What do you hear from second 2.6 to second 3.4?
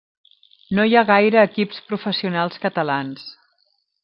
catalans.